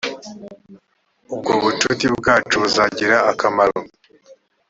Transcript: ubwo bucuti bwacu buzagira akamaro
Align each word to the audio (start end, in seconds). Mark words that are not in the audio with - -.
ubwo 1.33 1.51
bucuti 1.61 2.05
bwacu 2.17 2.55
buzagira 2.63 3.17
akamaro 3.31 3.79